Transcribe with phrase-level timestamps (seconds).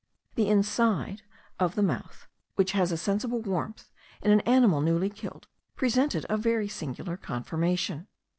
[0.33, 1.21] The inside
[1.59, 3.91] of the mouth, which has a sensible warmth
[4.23, 8.07] in an animal newly killed, presented a very singular conformation.